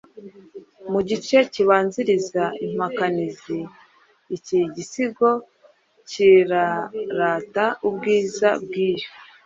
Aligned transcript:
Mugice 0.91 1.37
kibanziriza 1.53 2.43
"impakanizi 2.65 3.59
iki 4.35 4.59
gisigo 4.75 5.29
kirarata 6.09 7.65
ubwiza 7.87 8.49
bw'yo 8.63 9.07